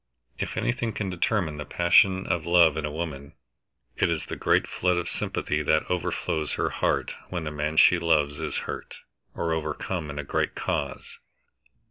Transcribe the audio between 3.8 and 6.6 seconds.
it is the great flood of sympathy that overflows